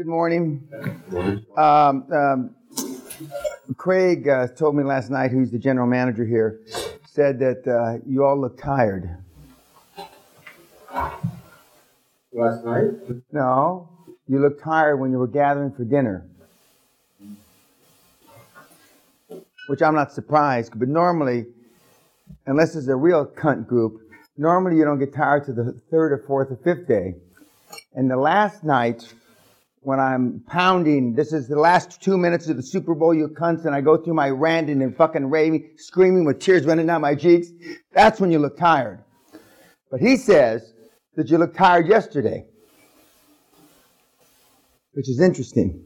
[0.00, 0.66] Good morning.
[1.58, 2.54] Um, um,
[3.76, 6.58] Craig uh, told me last night, who's the general manager here,
[7.06, 9.14] said that uh, you all look tired.
[12.32, 12.84] Last night?
[13.30, 13.90] No,
[14.26, 16.26] you look tired when you were gathering for dinner.
[19.66, 21.44] Which I'm not surprised, but normally,
[22.46, 24.00] unless it's a real cunt group,
[24.38, 27.16] normally you don't get tired to the third or fourth or fifth day.
[27.94, 29.12] And the last night,
[29.82, 33.64] when I'm pounding, this is the last two minutes of the Super Bowl, you cunts,
[33.64, 37.14] and I go through my ranting and fucking raving, screaming with tears running down my
[37.14, 37.48] cheeks,
[37.92, 39.02] that's when you look tired.
[39.90, 40.74] But he says
[41.16, 42.44] that you look tired yesterday,
[44.92, 45.82] which is interesting.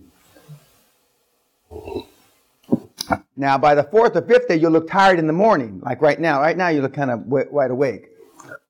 [3.37, 6.19] Now, by the fourth or fifth day, you look tired in the morning, like right
[6.19, 6.41] now.
[6.41, 8.07] Right now, you look kind of wide awake.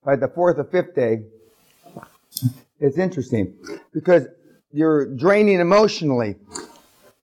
[0.04, 1.22] By the fourth or fifth day,
[2.80, 3.54] it's interesting
[3.92, 4.26] because
[4.74, 6.34] you're draining emotionally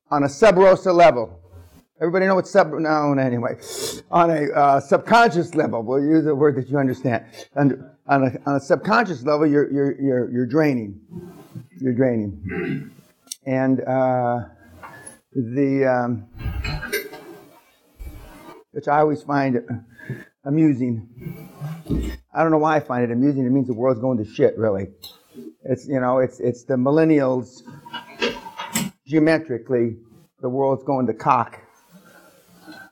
[0.09, 1.37] on a sub rosa level.
[1.99, 3.59] Everybody know what sub, no, anyway,
[4.09, 5.83] on a uh, subconscious level.
[5.83, 7.25] We'll use a word that you understand.
[7.55, 10.99] On, on, a, on a subconscious level, you're, you're, you're, you're draining.
[11.79, 12.91] You're draining.
[13.45, 14.45] And uh,
[15.33, 16.27] the, um,
[18.71, 19.61] which I always find
[20.45, 21.49] amusing.
[22.33, 23.45] I don't know why I find it amusing.
[23.45, 24.87] It means the world's going to shit, really.
[25.63, 27.61] It's you know, it's it's the millennials.
[29.05, 29.97] Geometrically,
[30.41, 31.59] the world's going to cock.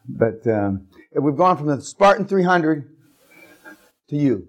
[0.08, 0.88] But um,
[1.20, 2.90] we've gone from the Spartan 300
[4.10, 4.48] to you.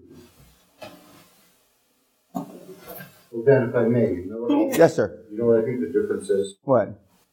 [2.33, 5.23] Well, Dan, if I may, you know what, Yes, sir.
[5.31, 6.55] you know what I think the difference is?
[6.63, 6.89] What?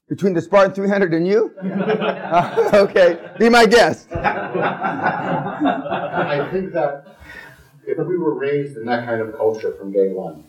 [0.09, 1.53] Between the Spartan 300 and you?
[1.61, 4.09] Uh, okay, be my guest.
[4.13, 5.29] I
[6.53, 7.17] think that
[7.87, 10.45] if we were raised in that kind of culture from day one,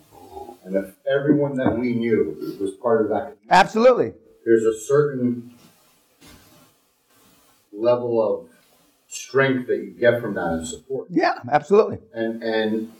[0.64, 4.14] and if everyone that we knew was part of that, Absolutely.
[4.46, 5.54] there's a certain
[7.72, 8.50] level of
[9.08, 11.08] strength that you get from that and support.
[11.10, 12.00] Yeah, absolutely.
[12.14, 12.92] And and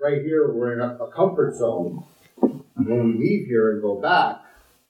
[0.00, 2.04] right here, we're in a, a comfort zone.
[2.40, 4.38] When we leave here and go back,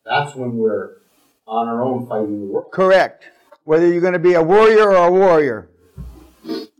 [0.05, 0.99] that's when we're
[1.47, 2.71] on our own fighting the world.
[2.73, 3.25] Correct.
[3.65, 5.69] Whether you're going to be a warrior or a warrior.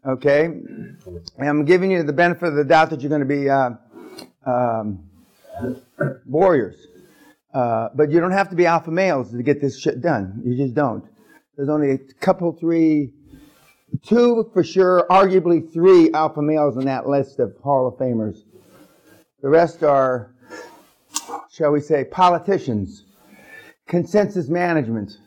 [0.07, 0.45] Okay?
[0.45, 3.71] And I'm giving you the benefit of the doubt that you're going to be uh,
[4.47, 5.10] um,
[6.27, 6.87] warriors.
[7.53, 10.41] Uh, but you don't have to be alpha males to get this shit done.
[10.45, 11.05] You just don't.
[11.57, 13.13] There's only a couple, three,
[14.07, 18.39] two for sure, arguably three alpha males on that list of Hall of Famers.
[19.43, 20.33] The rest are,
[21.51, 23.05] shall we say, politicians,
[23.87, 25.19] consensus management,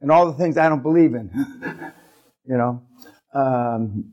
[0.00, 1.30] and all the things I don't believe in.
[2.46, 2.82] you know,
[3.34, 4.12] um,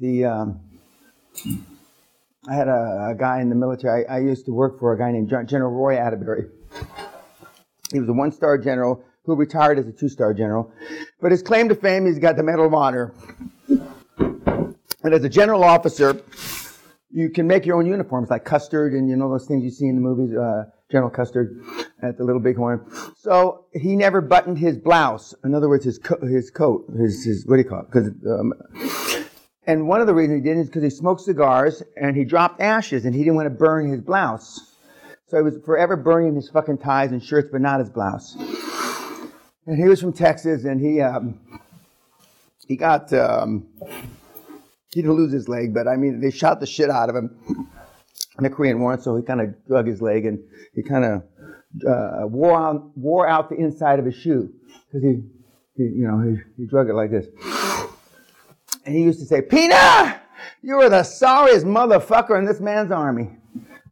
[0.00, 0.60] the um,
[2.48, 4.06] I had a, a, guy in the military.
[4.06, 6.50] I, I, used to work for a guy named General Roy Atterbury.
[7.90, 10.70] He was a one-star general who retired as a two-star general,
[11.20, 13.14] but his claim to fame, he's got the Medal of Honor.
[14.18, 16.20] And as a general officer,
[17.10, 19.86] you can make your own uniforms like Custer and you know those things you see
[19.86, 20.36] in the movies.
[20.36, 21.56] Uh, General Custer
[22.02, 22.86] at the Little Bighorn.
[23.16, 25.34] So he never buttoned his blouse.
[25.42, 27.86] In other words, his co- his coat, his, his what do you call it?
[27.90, 28.52] Because um,
[29.66, 32.60] and one of the reasons he didn't is because he smoked cigars and he dropped
[32.60, 34.72] ashes and he didn't want to burn his blouse.
[35.28, 38.36] So he was forever burning his fucking ties and shirts, but not his blouse.
[39.66, 41.40] And he was from Texas and he um,
[42.68, 43.66] he got um,
[44.90, 47.68] he didn't lose his leg, but I mean they shot the shit out of him
[48.38, 50.38] in the Korean War, so he kind of drug his leg and
[50.74, 51.22] he kind of
[51.88, 54.52] uh, wore out wore out the inside of his shoe
[54.86, 55.22] because he,
[55.76, 57.26] he, you know, he, he drug it like this.
[58.84, 60.18] And he used to say, "Peña,
[60.62, 63.30] you are the sorriest motherfucker in this man's army.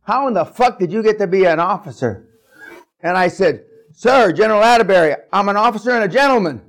[0.03, 2.29] How in the fuck did you get to be an officer?"
[3.01, 6.63] And I said, "Sir, General Atterbury, I'm an officer and a gentleman."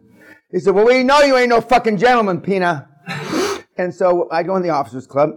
[0.51, 2.88] He said, "Well, we know you ain't no fucking gentleman, Peña."
[3.78, 5.31] and so I'd go in the officers' club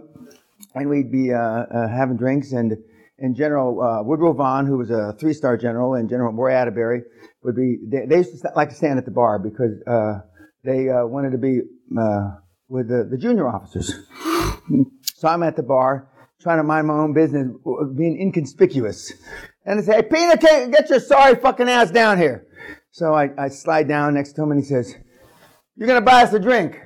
[0.77, 2.77] and we'd be uh, uh, having drinks, and
[3.19, 7.01] and General uh, Woodrow Vaughn, who was a three-star general, and General Roy Atterbury
[7.43, 7.77] would be.
[7.87, 10.19] They, they used to like to stand at the bar because uh,
[10.63, 11.61] they uh, wanted to be
[11.99, 12.35] uh,
[12.69, 13.93] with the, the junior officers.
[15.15, 16.09] so I'm at the bar
[16.41, 17.47] trying to mind my own business,
[17.95, 19.13] being inconspicuous,
[19.65, 22.47] and they say, "Hey, Peter, get your sorry fucking ass down here."
[22.91, 24.95] So I, I slide down next to him, and he says,
[25.75, 26.79] "You're gonna buy us a drink."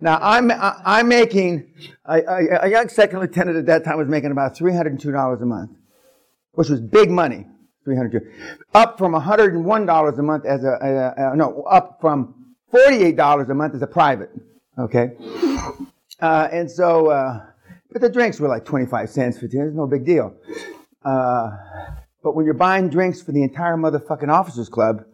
[0.00, 1.72] Now I'm I'm making
[2.04, 5.00] a, a, a, young second lieutenant at that time was making about three hundred and
[5.00, 5.72] two dollars a month,
[6.52, 7.46] which was big money.
[7.84, 8.30] Three hundred two,
[8.74, 12.37] up from one hundred and one dollars a month as a, a, no, up from
[12.70, 14.30] forty eight dollars a month as a private.
[14.78, 15.10] Okay,
[16.20, 17.46] uh, and so uh,
[17.92, 19.62] but the drinks were like twenty five cents, fifteen.
[19.62, 20.34] It's no big deal.
[21.04, 21.50] Uh,
[22.22, 25.04] but when you're buying drinks for the entire motherfucking officers club,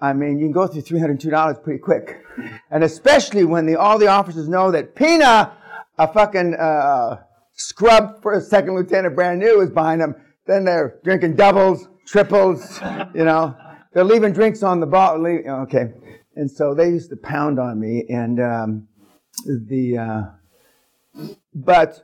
[0.00, 2.24] I mean, you can go through $302 pretty quick.
[2.70, 5.52] And especially when the, all the officers know that Peña,
[5.98, 7.22] a fucking uh,
[7.52, 10.16] scrub for a second lieutenant brand new, is buying them.
[10.46, 12.80] Then they're drinking doubles, triples,
[13.14, 13.56] you know.
[13.92, 15.24] They're leaving drinks on the bottle.
[15.26, 15.92] Okay.
[16.36, 18.04] And so they used to pound on me.
[18.08, 18.88] And um,
[19.44, 21.24] the, uh,
[21.54, 22.02] but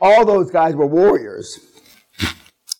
[0.00, 1.58] all those guys were warriors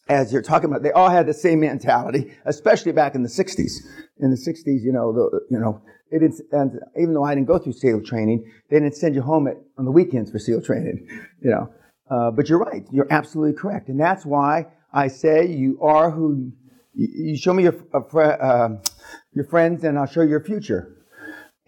[0.08, 3.72] as you're talking about, they all had the same mentality, especially back in the 60s.
[4.19, 7.49] In the 60s, you know, the, you know, they didn't, and even though I didn't
[7.49, 10.62] go through SEAL training, they didn't send you home at, on the weekends for SEAL
[10.62, 11.06] training,
[11.40, 11.72] you know.
[12.08, 12.87] Uh, but you're right.
[12.92, 13.88] You're absolutely correct.
[13.88, 16.52] And that's why I say you are who,
[16.94, 18.76] you show me your, uh,
[19.37, 20.97] your friends and I'll show you your future.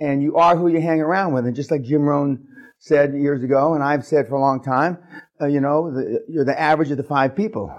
[0.00, 1.46] And you are who you hang around with.
[1.46, 2.46] And just like Jim Rohn
[2.78, 4.98] said years ago, and I've said for a long time,
[5.40, 7.72] uh, you know, the, you're the average of the five people.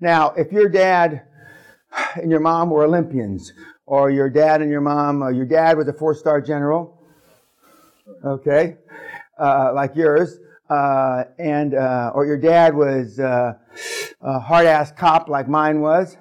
[0.00, 1.22] Now, if your dad
[2.14, 3.52] and your mom were Olympians,
[3.86, 7.02] or your dad and your mom, your dad was a four-star general,
[8.24, 8.76] okay,
[9.40, 10.38] uh, like yours,
[10.70, 13.54] uh, and uh, or your dad was uh,
[14.20, 16.16] a hard-ass cop like mine was,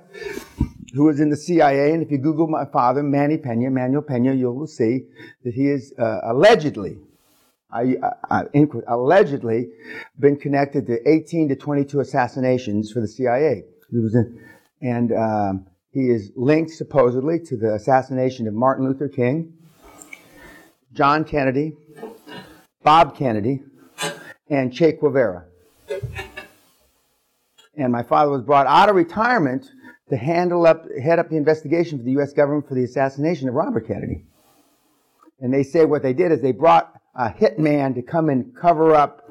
[0.94, 1.94] who was in the CIA.
[1.94, 5.06] And if you Google my father, Manny Pena, Manuel Pena, you will see
[5.44, 6.98] that he is uh, allegedly
[7.72, 7.96] I,
[8.30, 9.70] I, I, allegedly
[10.20, 13.64] been connected to 18 to 22 assassinations for the CIA.
[13.92, 14.42] He was in,
[14.82, 19.54] and um, he is linked supposedly to the assassination of Martin Luther King,
[20.94, 21.76] John Kennedy,
[22.84, 23.64] Bob Kennedy,
[24.50, 25.46] and Che Guevara.
[27.76, 29.70] And my father was brought out of retirement
[30.10, 32.34] to handle up, head up the investigation for the U.S.
[32.34, 34.26] government for the assassination of Robert Kennedy.
[35.40, 38.96] And they say what they did is they brought a hitman to come and cover
[38.96, 39.24] up.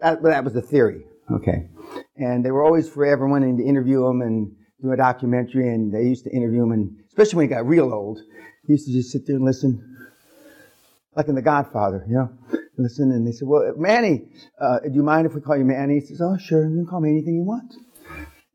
[0.00, 1.04] That, that was the theory.
[1.30, 1.68] Okay.
[2.16, 5.68] And they were always for everyone to interview him and do a documentary.
[5.68, 8.20] And they used to interview him, and especially when he got real old,
[8.66, 9.96] he used to just sit there and listen,
[11.16, 12.30] like in The Godfather, you know,
[12.76, 13.10] listen.
[13.10, 14.28] And they said, "Well, Manny,
[14.60, 16.68] uh, do you mind if we call you Manny?" He says, "Oh, sure.
[16.68, 17.72] You can call me anything you want."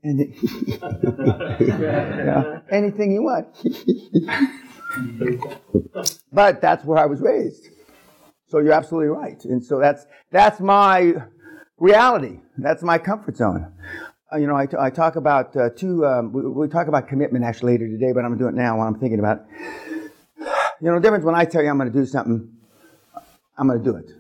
[0.04, 0.20] And
[2.70, 3.48] anything you want.
[6.34, 7.70] but that's where I was raised.
[8.48, 9.44] So you're absolutely right.
[9.46, 11.14] And so that's, that's my
[11.78, 12.40] reality.
[12.58, 13.74] That's my comfort zone.
[14.32, 17.08] Uh, you know, I, t- I talk about uh, two, um, we, we, talk about
[17.08, 19.38] commitment actually later today, but I'm going to do it now while I'm thinking about
[19.40, 20.12] it.
[20.82, 22.52] You know, the difference when I tell you I'm going to do something,
[23.58, 24.12] I'm going to do it.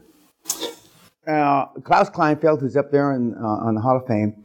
[1.27, 4.43] Uh, Klaus Kleinfeld, who's up there in, uh, on the Hall of Fame,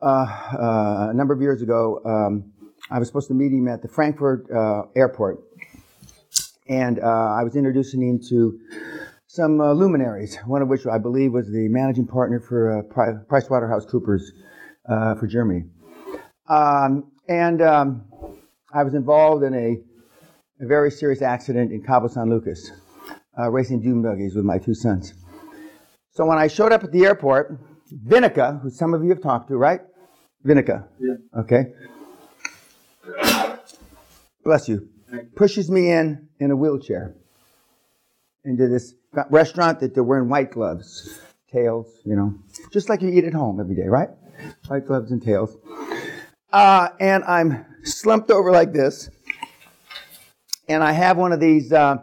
[0.00, 2.52] a number of years ago, um,
[2.90, 4.46] I was supposed to meet him at the Frankfurt
[4.96, 5.40] airport.
[6.68, 8.58] And I was introducing him to
[9.28, 12.82] some uh, luminaries, one of which I believe was the managing partner for uh,
[13.30, 14.22] PricewaterhouseCoopers
[14.88, 15.64] uh, for Germany.
[16.48, 18.04] Um, and um,
[18.72, 19.76] I was involved in a,
[20.64, 22.72] a, very serious accident in Cabo San Lucas,
[23.38, 25.12] uh, racing dune buggies with my two sons.
[26.10, 27.60] So when I showed up at the airport,
[27.92, 29.80] Vinica, who some of you have talked to, right?
[30.44, 30.86] Vinica.
[31.00, 31.14] Yeah.
[31.40, 31.72] Okay.
[34.44, 34.88] Bless you.
[35.36, 37.14] Pushes me in in a wheelchair
[38.44, 38.94] into this
[39.30, 41.20] restaurant that they're wearing white gloves,
[41.52, 42.34] tails, you know,
[42.72, 44.08] just like you eat at home every day, right?
[44.68, 45.56] White gloves and tails.
[46.52, 49.10] Uh, and I'm slumped over like this,
[50.68, 51.98] and I have one of these uh,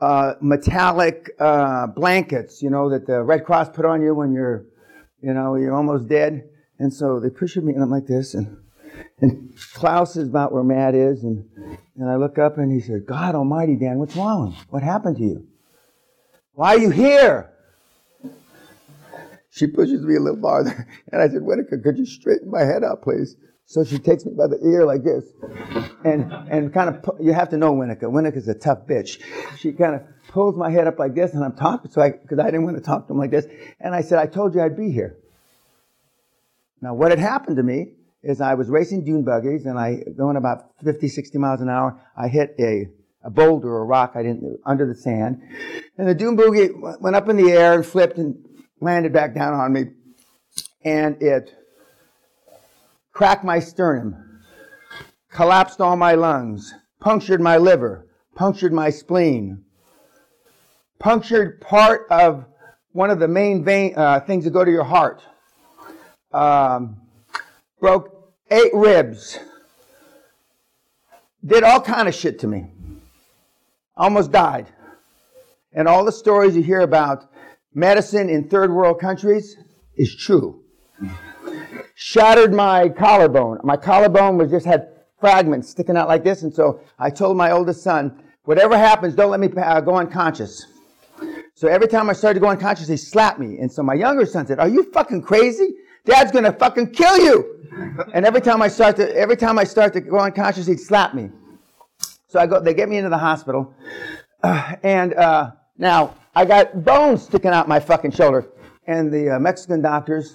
[0.00, 4.64] uh, metallic uh, blankets, you know, that the Red Cross put on you when you're,
[5.22, 6.48] you know, you're almost dead.
[6.78, 8.56] And so they push me, and I'm like this, and
[9.20, 11.48] and Klaus is about where Matt is, and,
[11.96, 14.56] and I look up and he said, God Almighty, Dan, what's wrong?
[14.68, 15.46] What happened to you?
[16.54, 17.52] Why are you here?
[19.50, 20.88] She pushes me a little farther.
[21.12, 23.36] And I said, Winnica, could you straighten my head out, please?
[23.72, 25.24] So she takes me by the ear like this.
[26.04, 28.02] And, and kind of, you have to know Winnica.
[28.02, 29.18] Winnica's a tough bitch.
[29.56, 32.38] She kind of pulls my head up like this, and I'm talking, so I, because
[32.38, 33.46] I didn't want to talk to him like this.
[33.80, 35.16] And I said, I told you I'd be here.
[36.82, 40.36] Now, what had happened to me is I was racing dune buggies, and I, going
[40.36, 42.90] about 50, 60 miles an hour, I hit a
[43.24, 45.40] a boulder or a rock I didn't under the sand.
[45.96, 48.44] And the dune buggy went up in the air and flipped and
[48.80, 49.84] landed back down on me.
[50.84, 51.54] And it
[53.12, 54.40] cracked my sternum,
[55.30, 59.64] collapsed all my lungs, punctured my liver, punctured my spleen,
[60.98, 62.44] punctured part of
[62.92, 65.22] one of the main vein, uh, things that go to your heart,
[66.32, 67.00] um,
[67.80, 69.38] broke eight ribs,
[71.44, 72.70] did all kind of shit to me
[73.96, 74.66] almost died.
[75.72, 77.30] And all the stories you hear about
[77.74, 79.56] medicine in third world countries
[79.96, 80.62] is true.
[82.02, 83.60] Shattered my collarbone.
[83.62, 84.88] My collarbone was just had
[85.20, 89.30] fragments sticking out like this, and so I told my oldest son, whatever happens, don't
[89.30, 90.66] let me uh, go unconscious.
[91.54, 93.58] So every time I started to go unconscious, he slapped me.
[93.58, 95.74] And so my younger son said, "Are you fucking crazy?
[96.04, 97.36] Dad's gonna fucking kill you!"
[98.12, 101.14] And every time I start to every time I start to go unconscious, he'd slap
[101.14, 101.30] me.
[102.26, 102.58] So I go.
[102.58, 103.72] They get me into the hospital,
[104.42, 108.48] uh, and uh, now I got bones sticking out my fucking shoulder.
[108.88, 110.34] And the uh, Mexican doctors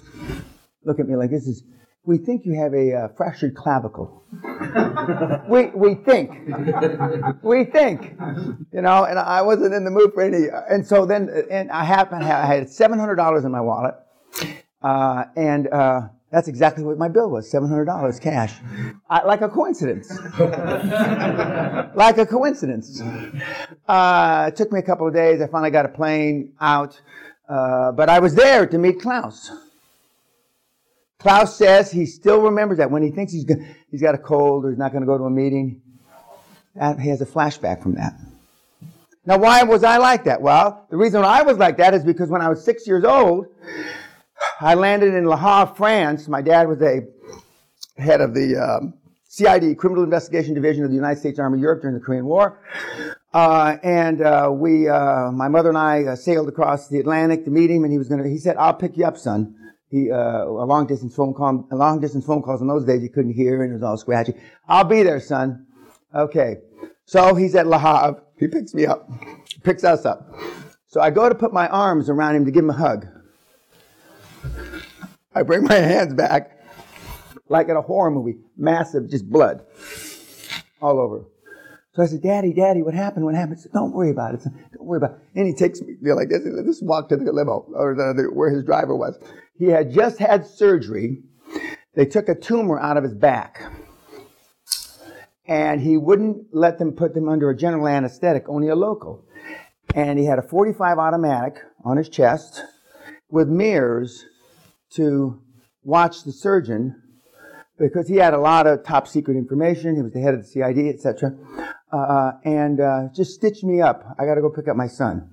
[0.88, 1.62] look at me like this is.
[2.04, 4.24] We think you have a uh, fractured clavicle.
[5.48, 6.30] we, we think.
[7.42, 8.16] we think.
[8.72, 10.46] You know, and I wasn't in the mood for any.
[10.70, 13.94] And so then, and I happened, I had $700 in my wallet.
[14.80, 16.00] Uh, and uh,
[16.32, 18.54] that's exactly what my bill was $700 cash.
[19.10, 20.10] I, like a coincidence.
[21.94, 23.02] like a coincidence.
[23.86, 25.42] Uh, it took me a couple of days.
[25.42, 26.98] I finally got a plane out.
[27.48, 29.50] Uh, but I was there to meet Klaus.
[31.18, 34.64] Klaus says he still remembers that when he thinks he's, go- he's got a cold
[34.64, 35.82] or he's not going to go to a meeting.
[37.00, 38.14] He has a flashback from that.
[39.26, 40.40] Now, why was I like that?
[40.40, 43.46] Well, the reason I was like that is because when I was six years old,
[44.60, 46.28] I landed in Le Havre, France.
[46.28, 47.00] My dad was a
[48.00, 48.94] head of the um,
[49.24, 52.60] CID, Criminal Investigation Division of the United States Army Europe during the Korean War.
[53.34, 57.50] Uh, and uh, we, uh, my mother and I, uh, sailed across the Atlantic to
[57.50, 58.28] meet him, and he was going to.
[58.28, 59.54] He said, "I'll pick you up, son."
[59.90, 63.08] He uh, a long distance phone call, long distance phone calls in those days he
[63.08, 64.34] couldn't hear, and it was all scratchy.
[64.68, 65.66] I'll be there, son.
[66.14, 66.56] Okay.
[67.06, 68.22] So he's at Le Havre.
[68.38, 69.10] He picks me up,
[69.62, 70.30] picks us up.
[70.86, 73.06] So I go to put my arms around him to give him a hug.
[75.34, 76.58] I bring my hands back,
[77.48, 79.62] like in a horror movie, massive, just blood
[80.80, 81.24] all over.
[81.94, 83.24] So I said, Daddy, Daddy, what happened?
[83.24, 83.60] What happened?
[83.60, 84.44] Said, Don't worry about it.
[84.44, 85.18] Don't worry about it.
[85.34, 86.42] And he takes me you like this.
[86.64, 89.18] Just walked to the limo or the, the, where his driver was.
[89.58, 91.22] He had just had surgery.
[91.94, 93.60] They took a tumor out of his back.
[95.46, 99.24] And he wouldn't let them put them under a general anesthetic, only a local.
[99.94, 102.62] And he had a 45 automatic on his chest
[103.30, 104.26] with mirrors
[104.90, 105.40] to
[105.82, 107.02] watch the surgeon
[107.78, 109.96] because he had a lot of top secret information.
[109.96, 111.34] He was the head of the CID, etc.
[111.90, 114.04] Uh, and uh, just stitch me up.
[114.18, 115.30] I got to go pick up my son.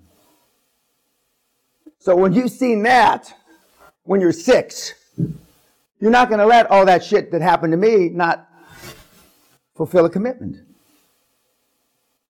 [2.00, 3.34] So when you've seen that,
[4.06, 4.94] when you're six,
[6.00, 8.48] you're not going to let all that shit that happened to me not
[9.76, 10.58] fulfill a commitment.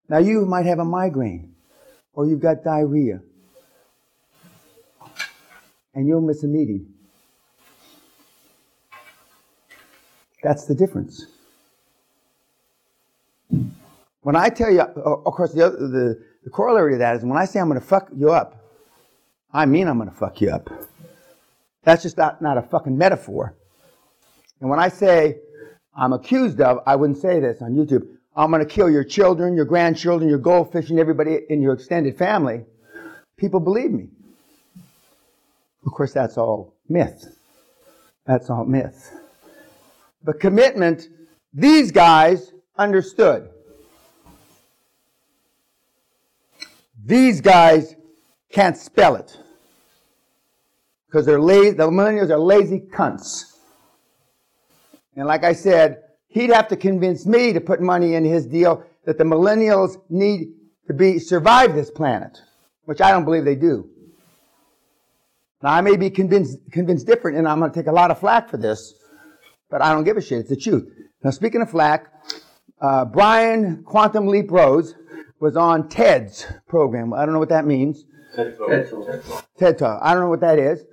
[0.10, 1.54] Now you might have a migraine,
[2.14, 3.22] or you've got diarrhea,
[5.94, 6.88] and you'll miss a meeting.
[10.42, 11.26] That's the difference.
[14.22, 17.38] When I tell you, of course, the, other, the, the corollary to that is when
[17.38, 18.64] I say I'm going to fuck you up,
[19.52, 20.70] I mean I'm going to fuck you up.
[21.86, 23.56] That's just not, not a fucking metaphor.
[24.60, 25.38] And when I say
[25.96, 29.56] I'm accused of, I wouldn't say this on YouTube, I'm going to kill your children,
[29.56, 32.66] your grandchildren, your goldfish, and everybody in your extended family,
[33.38, 34.10] people believe me.
[35.86, 37.38] Of course, that's all myth.
[38.26, 39.14] That's all myth.
[40.24, 41.08] But commitment,
[41.54, 43.50] these guys understood.
[47.06, 47.96] These guys
[48.52, 49.38] can't spell it.
[51.08, 53.44] Because they're lazy, the millennials are lazy cunts.
[55.16, 58.84] And like I said, he'd have to convince me to put money in his deal
[59.06, 60.54] that the millennials need
[60.88, 62.38] to be survive this planet,
[62.84, 63.90] which I don't believe they do.
[65.64, 68.20] Now I may be convinced convinced different, and I'm going to take a lot of
[68.20, 68.94] flack for this,
[69.70, 70.40] but I don't give a shit.
[70.40, 70.88] It's the truth.
[71.24, 72.12] Now speaking of flack,
[72.82, 74.96] uh, Brian Quantum Leap Rose
[75.40, 77.14] was on TED's program.
[77.14, 78.04] I don't know what that means.
[78.36, 79.46] TED Talk.
[79.58, 80.00] TED Talk.
[80.04, 80.84] I don't know what that is.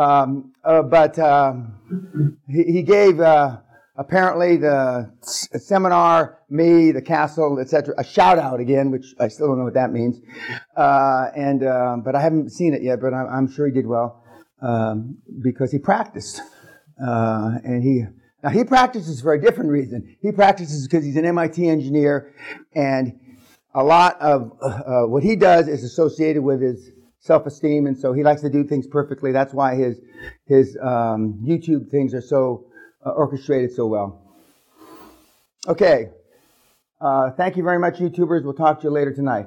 [0.00, 3.58] Um, uh, but um, he, he gave uh,
[3.96, 9.48] apparently the s- seminar, me, the castle, etc., a shout out again, which I still
[9.48, 10.16] don't know what that means.
[10.74, 13.86] Uh, and um, but I haven't seen it yet, but I'm, I'm sure he did
[13.86, 14.24] well
[14.62, 16.40] um, because he practiced.
[16.98, 18.04] Uh, and he
[18.42, 20.16] now he practices for a different reason.
[20.22, 22.34] He practices because he's an MIT engineer,
[22.74, 23.18] and
[23.74, 26.90] a lot of uh, what he does is associated with his
[27.20, 29.30] self-esteem, and so he likes to do things perfectly.
[29.32, 30.00] That's why his
[30.46, 32.66] his um, YouTube things are so
[33.04, 34.22] uh, orchestrated so well.
[35.68, 36.10] Okay,
[37.00, 38.42] uh, thank you very much, YouTubers.
[38.44, 39.46] We'll talk to you later tonight.